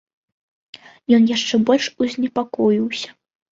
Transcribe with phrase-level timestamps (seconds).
[1.17, 3.09] Ён яшчэ больш узнепакоіўся.